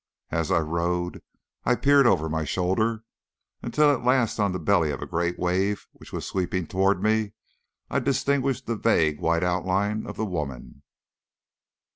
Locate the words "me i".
7.03-7.99